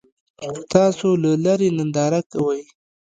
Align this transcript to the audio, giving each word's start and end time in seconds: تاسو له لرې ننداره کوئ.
تاسو 0.73 1.07
له 1.23 1.31
لرې 1.45 1.69
ننداره 1.77 2.21
کوئ. 2.31 2.61